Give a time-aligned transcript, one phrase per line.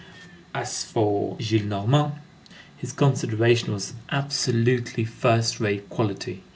[0.55, 1.37] As for M.
[1.37, 2.13] Gillenormand,
[2.75, 6.41] his consideration was of absolutely first rate quality.